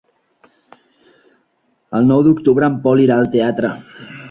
[1.99, 3.75] El nou d'octubre en Pol irà al teatre.